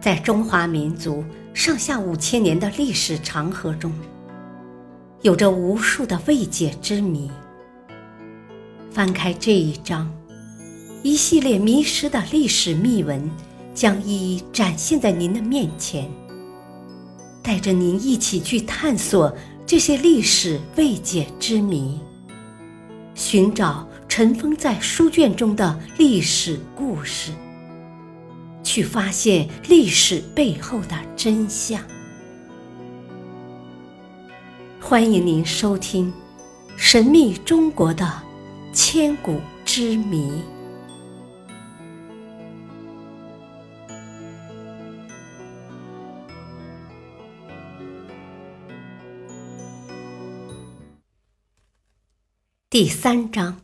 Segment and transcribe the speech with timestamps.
[0.00, 3.92] 在中华民族上下五千年的历史长河中，
[5.22, 7.28] 有着无数的未解之谜。
[8.92, 10.08] 翻开这一章，
[11.02, 13.28] 一系列迷失的历史秘闻
[13.74, 16.08] 将一一展现在您的面前，
[17.42, 19.36] 带着您一起去探索
[19.66, 21.98] 这些历史未解之谜，
[23.16, 27.32] 寻找尘封在书卷中的历史故事。
[28.68, 31.82] 去发现历史背后的真相。
[34.78, 36.12] 欢迎您收听
[36.76, 38.22] 《神秘中国的
[38.74, 40.30] 千古之谜》
[52.68, 53.62] 第三章：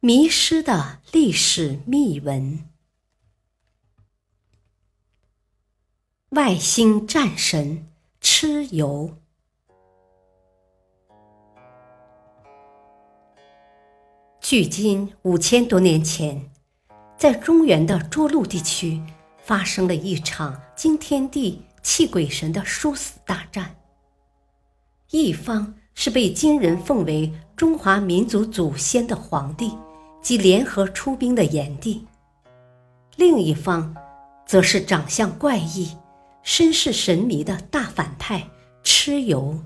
[0.00, 2.75] 迷失的历史秘闻。
[6.36, 7.88] 外星战神
[8.20, 9.10] 蚩尤，
[14.42, 16.50] 距今五千多年前，
[17.16, 19.02] 在中原的涿鹿地区
[19.38, 23.74] 发生了一场惊天地、泣鬼神的殊死大战。
[25.12, 29.74] 一方是被金人奉为中华民族祖先的皇帝
[30.20, 32.06] 及联合出兵的炎帝，
[33.16, 33.96] 另一方
[34.44, 35.96] 则是长相怪异。
[36.46, 38.48] 身世神迷的大反派
[38.84, 39.58] 蚩尤。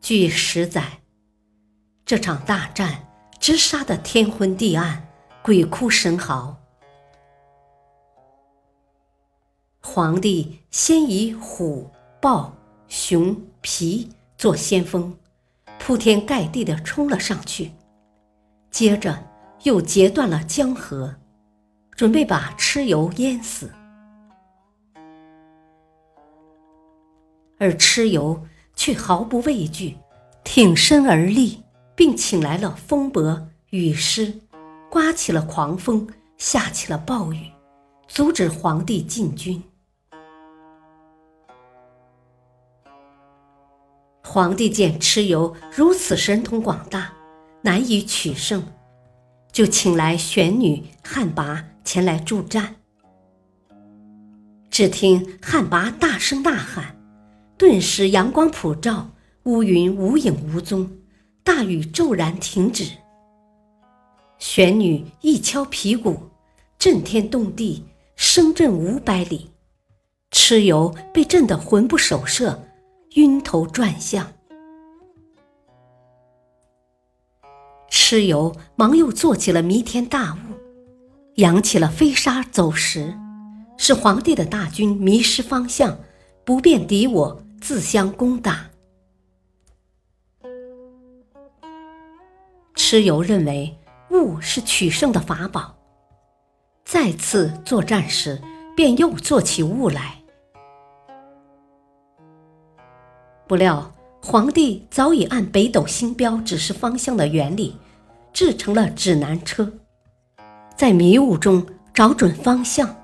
[0.00, 1.00] 据史载，
[2.04, 3.08] 这场大战
[3.40, 5.08] 直杀得天昏地暗，
[5.42, 6.56] 鬼哭神嚎。
[9.82, 11.90] 皇帝先以虎、
[12.22, 12.54] 豹、
[12.86, 15.18] 熊、皮做先锋，
[15.80, 17.72] 铺天盖地的冲了上去，
[18.70, 19.20] 接着
[19.64, 21.16] 又截断了江河。
[21.96, 23.72] 准备把蚩尤淹死，
[27.58, 28.38] 而蚩尤
[28.74, 29.96] 却毫不畏惧，
[30.44, 31.64] 挺身而立，
[31.94, 34.38] 并请来了风伯、雨师，
[34.90, 37.50] 刮起了狂风，下起了暴雨，
[38.06, 39.62] 阻止皇帝进军。
[44.22, 47.10] 皇帝见蚩尤如此神通广大，
[47.62, 48.62] 难以取胜，
[49.56, 51.64] 就请来玄女旱魃。
[51.82, 52.74] 前来助战，
[54.68, 56.94] 只听旱魃大声呐喊，
[57.56, 59.08] 顿时阳光普照，
[59.44, 60.90] 乌云无影无踪，
[61.42, 62.84] 大雨骤然停止。
[64.36, 66.18] 玄女一敲皮鼓，
[66.78, 67.82] 震天动地，
[68.14, 69.50] 声震五百里，
[70.32, 72.62] 蚩尤被震得魂不守舍，
[73.14, 74.30] 晕头转向。
[77.96, 80.36] 蚩尤忙又做起了弥天大雾。
[81.36, 83.14] 扬起了飞沙走石，
[83.78, 85.98] 使皇帝的大军迷失方向，
[86.44, 88.66] 不辨敌我，自相攻打。
[92.74, 93.74] 蚩尤认为
[94.10, 95.74] 雾是取胜的法宝，
[96.84, 98.40] 再次作战时，
[98.76, 100.22] 便又做起雾来。
[103.48, 107.76] 不料皇帝早已按北斗星标指示方向的原理，
[108.36, 109.72] 制成了指南车。
[110.76, 112.94] 在迷雾中找准方向，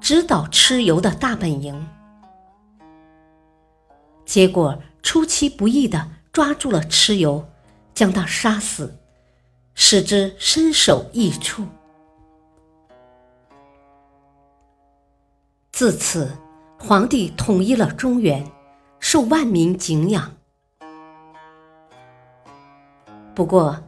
[0.00, 1.86] 直捣蚩尤的大本营。
[4.24, 7.46] 结果出其不意地抓住了蚩尤，
[7.92, 8.98] 将他杀死，
[9.74, 11.66] 使之身首异处。
[15.70, 16.30] 自此，
[16.78, 18.50] 皇帝统一了中原，
[18.98, 20.32] 受万民敬仰。
[23.34, 23.78] 不过，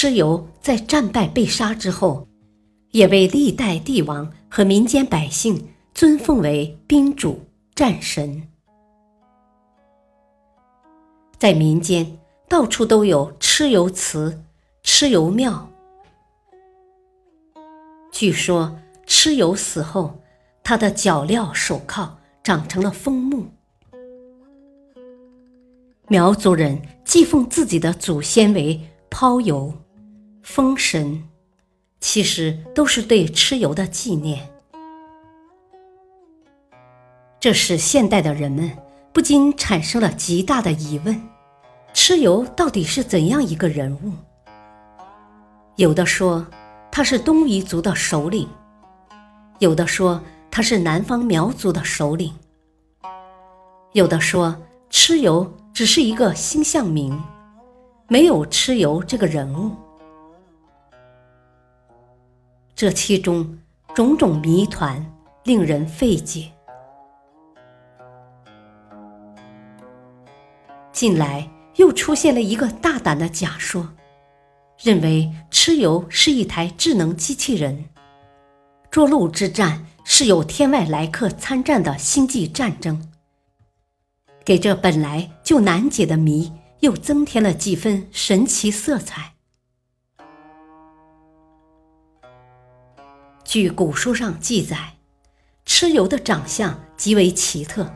[0.00, 2.28] 蚩尤在战败被杀之后。
[2.92, 7.38] 也被历代帝王和民间百姓尊奉为兵主、
[7.74, 8.48] 战神，
[11.36, 12.18] 在民间
[12.48, 14.42] 到处都有蚩尤祠、
[14.82, 15.68] 蚩尤庙。
[18.10, 18.74] 据说
[19.06, 20.18] 蚩尤死后，
[20.62, 23.46] 他的脚镣手铐长成了枫木。
[26.06, 28.80] 苗族人祭奉自己的祖先为
[29.10, 29.74] 抛尤、
[30.48, 31.28] 封神。
[32.00, 34.48] 其实都是对蚩尤的纪念，
[37.38, 38.70] 这使现代的人们
[39.12, 41.20] 不禁产生了极大的疑问：
[41.92, 44.12] 蚩尤到底是怎样一个人物？
[45.76, 46.46] 有的说
[46.90, 48.48] 他是东夷族的首领，
[49.58, 52.32] 有的说他是南方苗族的首领，
[53.92, 54.56] 有的说
[54.90, 57.20] 蚩尤只是一个星象名，
[58.08, 59.72] 没有蚩尤这个人物。
[62.78, 63.58] 这其中
[63.92, 65.04] 种种谜团
[65.42, 66.48] 令人费解。
[70.92, 73.88] 近来又出现了一个大胆的假说，
[74.80, 77.86] 认为蚩尤是一台智能机器人，
[78.92, 83.10] 涿鹿之战是有天外来客参战的星际战争，
[84.44, 89.32] 给这本来就难解的谜又增添了几分神奇色彩。
[93.48, 94.76] 据古书上记载，
[95.64, 97.90] 蚩尤的长相极为奇特，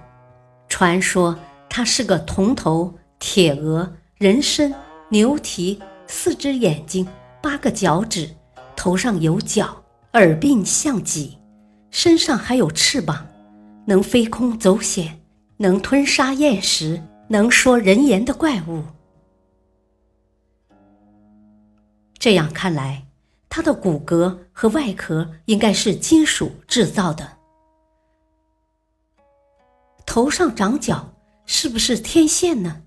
[0.66, 1.38] 传说
[1.68, 4.74] 他是个铜头、铁额、人身、
[5.10, 7.06] 牛蹄、四只眼睛、
[7.42, 8.34] 八个脚趾，
[8.74, 9.84] 头上有角，
[10.14, 11.36] 耳鬓像戟，
[11.90, 13.28] 身上还有翅膀，
[13.86, 15.20] 能飞空走险，
[15.58, 18.84] 能吞沙咽石，能说人言的怪物。
[22.18, 23.04] 这样看来。
[23.54, 27.36] 它的骨骼和外壳应该是金属制造的，
[30.06, 31.12] 头上长角
[31.44, 32.80] 是不是天线呢？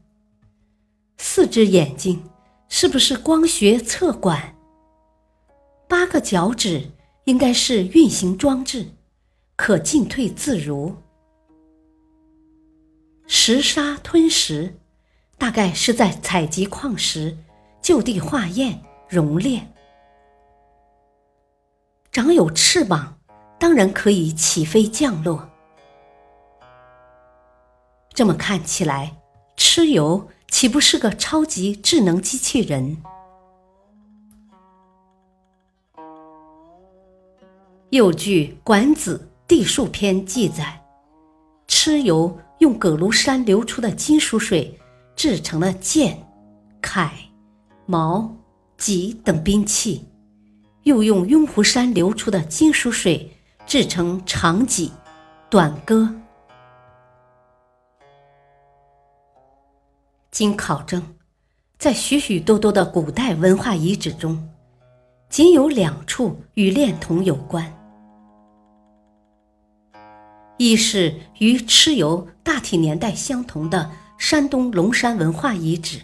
[1.19, 2.31] 四只眼睛
[2.67, 4.55] 是不是光学测管？
[5.87, 6.91] 八个脚趾
[7.25, 8.87] 应该是运行装置，
[9.55, 10.95] 可进退自如。
[13.27, 14.79] 石沙吞石，
[15.37, 17.37] 大概是在采集矿石，
[17.83, 19.71] 就地化验熔炼。
[22.15, 23.17] 长有翅膀，
[23.59, 25.49] 当然可以起飞降落。
[28.13, 29.17] 这么看起来，
[29.57, 33.03] 蚩尤岂不是个超级智能机器人？
[37.89, 40.81] 又据《管子·地术篇》记载，
[41.67, 44.79] 蚩尤用葛庐山流出的金属水
[45.17, 46.25] 制成了剑、
[46.81, 47.09] 铠、
[47.85, 48.33] 矛、
[48.77, 50.07] 戟等兵器。
[50.85, 53.31] 又用雍湖山流出的金属水
[53.65, 54.91] 制成长戟、
[55.49, 56.13] 短戈。
[60.29, 61.01] 经考证，
[61.79, 64.47] 在许许多多的古代文化遗址中，
[65.27, 67.65] 仅有两处与炼铜有关：
[70.57, 73.89] 一是与蚩尤大体年代相同的
[74.19, 75.99] 山东龙山文化遗址。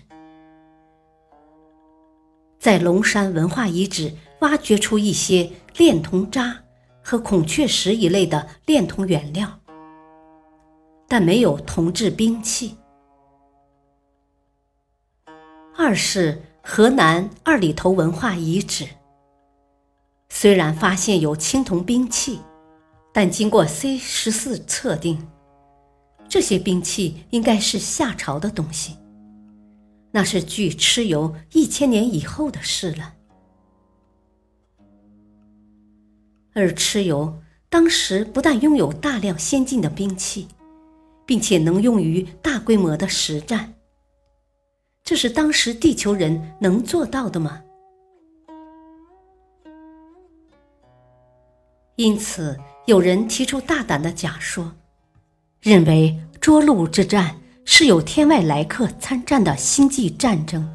[2.57, 4.11] 在龙山文化遗址
[4.41, 6.63] 挖掘出一些炼铜渣
[7.03, 9.59] 和孔雀石一类的炼铜原料，
[11.07, 12.75] 但没有铜制兵器。
[15.77, 18.87] 二是河南二里头文化遗址，
[20.29, 22.39] 虽然发现有青铜兵器，
[23.13, 25.27] 但经过 C 十四测定，
[26.27, 28.97] 这些兵器应该是夏朝的东西。
[30.11, 33.13] 那是距蚩尤一千年以后的事了，
[36.53, 40.47] 而蚩尤当时不但拥有大量先进的兵器，
[41.25, 43.73] 并且能用于大规模的实战，
[45.03, 47.61] 这是当时地球人能做到的吗？
[51.95, 54.73] 因此，有人提出大胆的假说，
[55.61, 57.37] 认为涿鹿之战。
[57.63, 60.67] 是有天外来客参战的星际战争，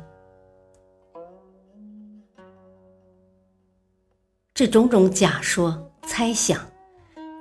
[4.57, 6.59] 这种种假说猜想，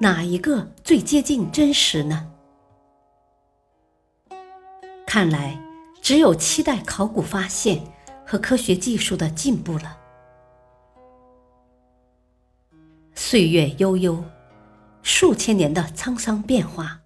[0.01, 2.29] 哪一个最接近真实呢？
[5.07, 5.57] 看来
[6.01, 7.81] 只有期待考古发现
[8.27, 9.97] 和科学技术的进步了。
[13.13, 14.21] 岁月悠悠，
[15.01, 16.99] 数千年的沧桑变化，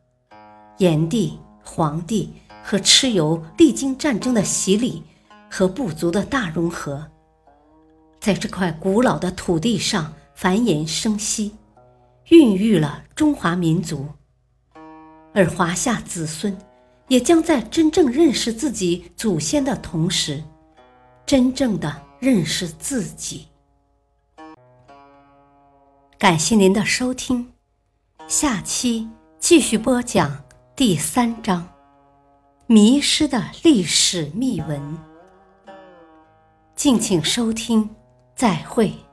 [0.80, 1.38] 炎帝。
[1.62, 5.04] 黄帝和蚩尤历经战争的洗礼
[5.52, 7.06] 和部族的大融合，
[8.20, 11.56] 在这块古老的土地上繁衍生息，
[12.30, 14.08] 孕育了中华民族。
[15.34, 16.58] 而华夏子孙
[17.08, 20.44] 也将在真正认识自己祖先的同时，
[21.26, 23.48] 真正的认识自己。
[26.18, 27.54] 感谢您的收听，
[28.28, 29.08] 下期
[29.40, 30.44] 继续播讲。
[30.76, 31.68] 第三章：
[32.68, 34.98] 迷失的历史秘闻。
[36.76, 37.90] 敬请收听，
[38.40, 39.09] 再会。